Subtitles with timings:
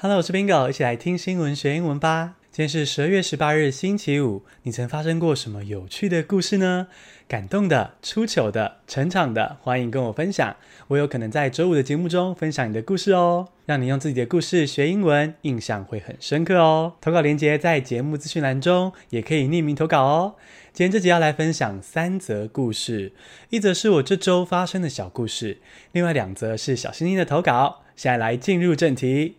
[0.00, 2.36] Hello，我是 Bingo，一起来听新闻学英文吧。
[2.52, 4.44] 今天是十二月十八日，星期五。
[4.62, 6.86] 你曾发生过什么有趣的故事呢？
[7.26, 10.54] 感动的、出糗的、成长的，欢迎跟我分享。
[10.86, 16.92] 我有可能在周五的节目中分享你的故事哦，让你用自己的故事学英文，印象会很深刻哦。
[17.00, 20.36] 投稿链接在节目资讯栏中，也可以匿名投稿哦。
[20.72, 23.10] 今天这集要来分享三则故事，
[23.50, 25.58] 一则是我这周发生的小故事，
[25.90, 27.82] 另外两则是小星星的投稿。
[27.96, 29.34] 现在来进入正题。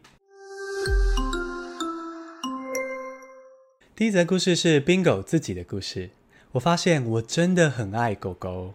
[4.00, 6.12] 第一则故事是 Bingo 自己的故事。
[6.54, 8.74] 我发现我真的很爱狗狗。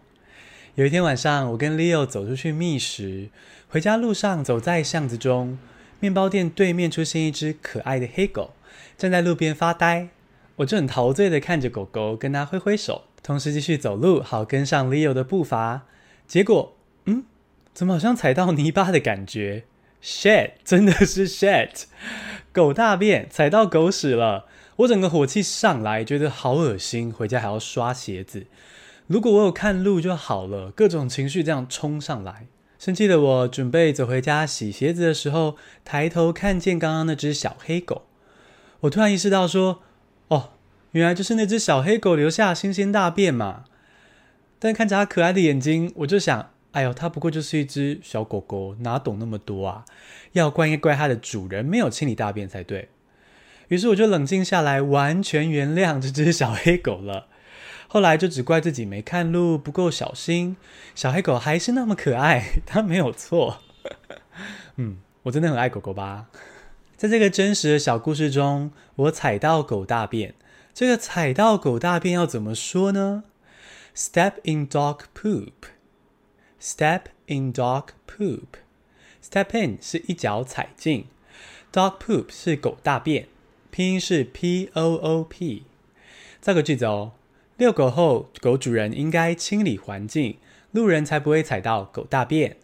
[0.75, 3.29] 有一天晚上，我跟 Leo 走出去觅食，
[3.67, 5.57] 回家路上走在巷子中，
[5.99, 8.53] 面包店对面出现一只可爱的黑狗，
[8.99, 10.09] 站在路边发呆。
[10.57, 15.87] 我就很陶醉地看着狗狗，跟它挥挥手，同时继续走路，好跟上 Leo 的步伐。
[16.27, 17.23] 结果，嗯，
[17.73, 19.63] 怎么好像踩到泥巴的感觉
[20.03, 21.85] ？Shit，真的是 shit，
[22.51, 24.45] 狗大便踩到狗屎了。
[24.77, 28.45] 我整个火气上来，觉得好恶心，回家还要刷鞋子。
[29.07, 32.47] 如果我有看路就好了，各种情绪这样冲上来。
[32.77, 38.03] 生气的我准备走回家洗鞋子的时候，抬头看见刚刚那只小黑狗，
[38.81, 39.81] 我突然意识到说
[40.27, 40.49] ：“哦，
[40.91, 43.63] 原来就是那只小黑狗留下新鲜大便嘛。”
[44.59, 49.85] 但看着它可爱的眼睛，我就想：“哎呦，它不过就是一只小狗狗，哪懂那么多啊？
[50.33, 52.89] 要怪应该怪它的主人没有清理大便才对。”
[53.69, 57.27] 于是我就冷静下来，完全原谅这只小黑狗了。
[57.87, 60.57] 后来就只怪自己没看路，不够小心。
[60.93, 63.59] 小黑狗还是那么可爱， 它没有错。
[64.75, 66.27] 嗯，我真的很爱狗狗吧？
[66.97, 70.33] 在这个真实的小故事中，我踩到狗大便。
[70.73, 73.23] 这个踩到狗大便要怎么说呢
[73.95, 75.51] ？Step in dog poop.
[76.59, 78.59] Step in dog poop.
[79.23, 81.05] Step in 是一脚踩进
[81.71, 83.27] ，dog poop 是狗大便。
[83.75, 85.63] 拼音是 P O O P，
[86.39, 87.11] 造个句子哦。
[87.57, 90.37] 遛狗后，狗主人应该清理环境，
[90.71, 92.55] 路人才不会踩到狗大便。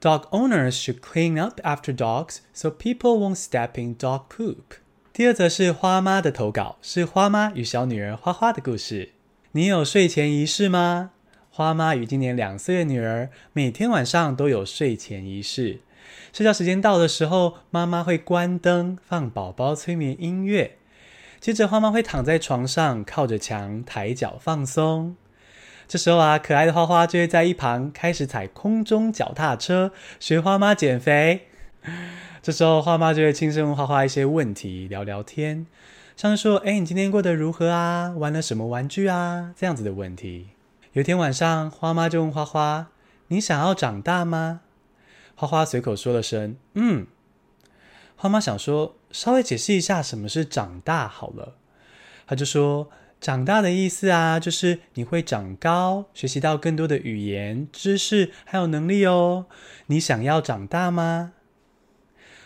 [0.00, 4.78] Dog owners should clean up after dogs so people won't step in dog poop。
[5.12, 9.10] 第二则是花妈的投稿，是花妈与小女儿花花的故事。
[9.52, 11.12] 你有睡前仪式吗？
[11.48, 15.78] 花妈与今年两岁的女儿每天晚上都有睡前仪式。
[16.32, 20.78] 睡觉时间到的时候，妈妈会关灯，放宝宝催眠音乐。
[21.40, 25.16] 接着，花妈会躺在床上，靠着墙，抬脚放松。
[25.86, 31.48] 这时候啊，可爱的花花就会在一旁开始踩空中脚踏车，学花妈减肥。
[32.42, 35.66] 这时候，花妈就会轻声问花花一些问题，聊聊天，
[36.16, 38.14] 像是说：“哎，你今天过得如何啊？
[38.16, 40.48] 玩了什么玩具啊？”这样子的问题。
[40.92, 42.86] 有天晚上，花妈就问花花
[43.28, 44.62] ：“你想要长大吗？”
[45.36, 47.06] 花花随口说了声“嗯”，
[48.16, 51.56] 花妈想说稍微解释一下什么是长大好了，
[52.26, 52.88] 她就说
[53.20, 59.46] ：“长大的意思啊，就是你会长高，学习到更多的语言、知识还有能力哦。
[59.86, 61.32] 你想要长大吗？”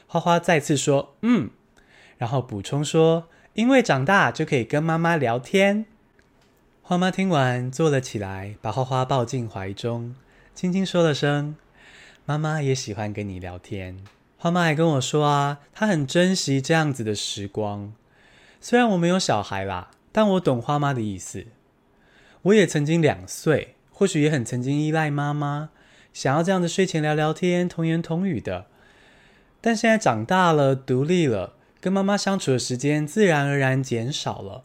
[0.07, 1.51] 花花再次说“嗯”，
[2.17, 5.85] 然后补充说：“因为长大就可以跟妈妈聊天。”
[6.81, 10.15] 花妈听完坐了起来，把花花抱进怀中，
[10.55, 11.55] 轻轻说了声。
[12.29, 14.05] 妈妈也喜欢跟你聊天。
[14.37, 17.95] 花妈还跟我说啊，她很珍惜这样子的时光。
[18.61, 21.47] 虽然我没有小孩啦，但我懂花妈的意思。
[22.43, 25.71] 我也曾经两岁，或许也很曾经依赖妈妈，
[26.13, 28.67] 想要这样的睡前聊聊天，童言童语的。
[29.63, 34.65] 但现在长大了，独立了，跟妈妈相处的时间自然而然减少了。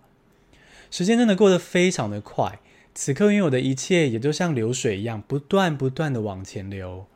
[0.92, 2.60] 时间真的过得非常的快，
[2.94, 7.08] 此刻拥有的一切也就像流水一样，不断不断的往前流。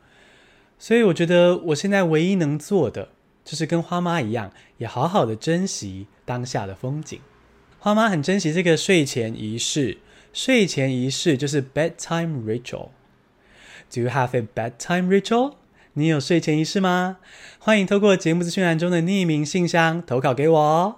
[0.78, 3.08] 所以我觉得我现在唯一能做的，
[3.44, 7.20] 就是跟花妈一样，也好好的珍惜当下的风景。
[7.80, 9.98] 花妈很珍惜这个睡前仪式，
[10.32, 12.90] 睡前仪式就是 bedtime ritual。
[13.92, 15.54] Do you have a bedtime ritual？
[15.94, 17.18] 你有睡前仪式吗？
[17.58, 20.96] 欢迎透过节目资讯栏中的匿名信箱投稿给我哦。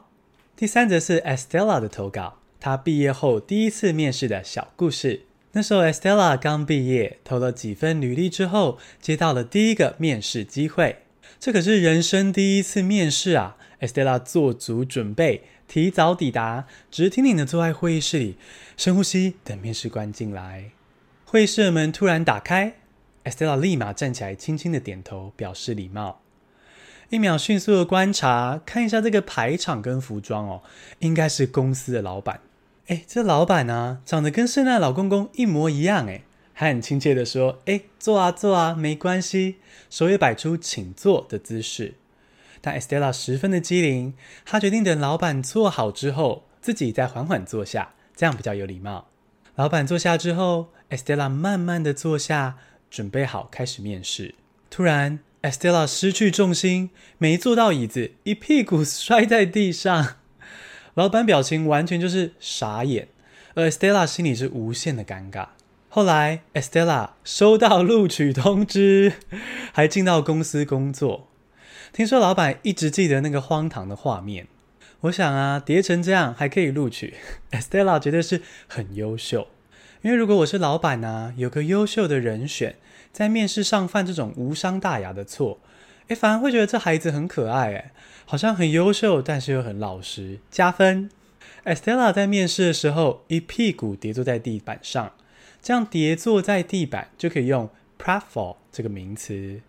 [0.56, 5.22] 第三则是 Estella 的投稿，她毕业后第一次面试的小故事。
[5.52, 10.98] 那时候，Estella 刚毕业，投了几份履历之后，接到了第一个面试机会。
[11.40, 18.36] 这可是人生第一次面试啊！Estella 做足准备，提早抵达，直挺挺的坐在会议室里，
[18.76, 20.70] 深呼吸，等面试官进来。
[21.24, 22.74] 会议室的门突然打开
[23.24, 26.20] ，Estella 立马站起来，轻轻的点头，表示礼貌。
[27.08, 30.62] 一秒迅速的观察，看一下这个排场跟服装哦，
[31.00, 32.40] 应该是公司的老板。
[32.90, 39.58] 哎，这老板呢、啊，长得跟圣诞老公公一模一样，哎，还很亲切的说：“哎，坐啊坐啊，没关系。”
[39.88, 41.94] 手也摆出请坐的姿势。
[42.60, 44.14] 但 Estella 十分的机灵，
[44.44, 49.06] 她决定等老板坐好之后，自己再缓缓坐下，这样比较有礼貌。
[49.54, 52.56] 老板坐下之后，Estella 慢慢的坐下，
[52.90, 54.34] 准备好开始面试。
[54.68, 60.16] 突然，Estella 失去重心，没坐到椅子，一屁股摔在地上。
[61.00, 63.08] 老板表情完全就是傻眼，
[63.54, 65.46] 而 Estella 心里是无限的尴尬。
[65.88, 69.14] 后来，Estella 收到录取通知，
[69.72, 71.28] 还进到公司工作。
[71.90, 74.48] 听说老板一直记得那个荒唐的画面。
[75.00, 77.14] 我想啊，叠成这样还可以录取，
[77.52, 79.48] Estella 绝对是很优秀。
[80.02, 82.76] 因为如果我是老板呢、有个优秀的人选，
[83.10, 85.60] 在面试上犯这种无伤大雅的错。
[86.10, 87.92] 诶，反而会觉得这孩子很可爱，诶，
[88.24, 91.08] 好像很优秀，但是又很老实，加分。
[91.64, 95.12] Estella 在面试的时候一屁股跌坐在地板上，
[95.62, 99.60] 这样跌坐在地板就可以用 pratfall 这个名词，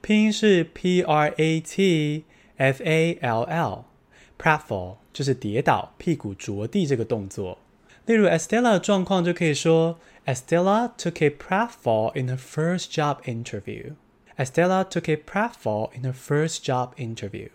[0.00, 2.24] 拼音是 P R A T
[2.56, 7.58] F A L L，pratfall 就是跌倒、屁股着地这个动作。
[8.06, 13.94] 例如 Estella 的状况就可以说，Estella took a pratfall in her first job interview。
[14.40, 17.50] Estella took a pratfall in her first job interview。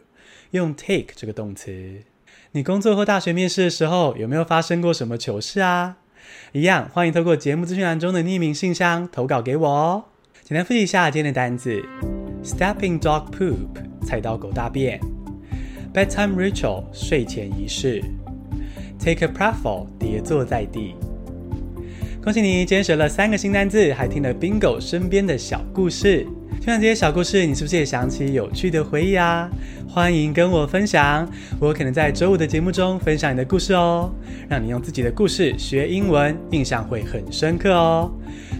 [0.52, 2.04] 用 take 这个动词。
[2.52, 5.98] 你工作或大学面试的时候，有没有发生过什么糗事啊？
[6.52, 10.04] 一样，欢迎透过节目资讯栏中的匿名信箱投稿给我哦。
[10.44, 11.84] 简单复习一下今天的单字
[12.44, 13.68] ：stepping dog poop，
[14.06, 15.00] 踩到狗大便
[15.92, 18.00] ；bedtime ritual，睡前仪式
[19.00, 20.94] ；take a pratfall，跌坐在地。
[22.24, 26.28] 恭喜你，今天学了三个新单字，还听了 Bingo 身边的小故事。
[26.66, 29.48] 听完这些小故事，你是不是也想起有趣的回忆啊？
[29.88, 31.30] 欢迎跟我分享，
[31.60, 34.12] 我可能在周五的节目中分享你的故事哦，
[34.50, 38.12] 让你用自己的故事学英文，印象会很深刻哦。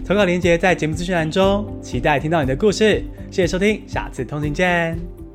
[0.06, 3.02] 投稿链接在节目资讯栏中，期待听到你的故事。
[3.28, 5.25] 谢谢收听，下次通勤见。